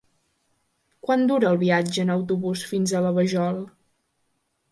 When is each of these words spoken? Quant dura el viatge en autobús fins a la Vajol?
Quant 1.07 1.25
dura 1.31 1.49
el 1.49 1.59
viatge 1.65 2.05
en 2.05 2.13
autobús 2.15 2.65
fins 2.73 2.93
a 3.01 3.05
la 3.07 3.13
Vajol? 3.19 3.63